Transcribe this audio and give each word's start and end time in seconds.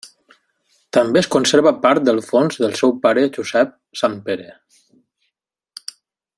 També 0.97 1.21
es 1.21 1.27
conserva 1.35 1.73
part 1.83 2.07
del 2.09 2.21
fons 2.29 2.57
del 2.63 2.73
seu 2.81 2.95
pare 3.05 3.27
Josep 3.37 3.77
Sant 4.03 4.19
Pere. 4.31 4.51